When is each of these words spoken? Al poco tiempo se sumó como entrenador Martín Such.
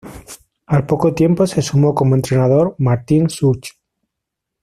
Al 0.65 0.87
poco 0.87 1.13
tiempo 1.13 1.45
se 1.45 1.61
sumó 1.61 1.93
como 1.93 2.15
entrenador 2.15 2.73
Martín 2.79 3.29
Such. 3.29 3.69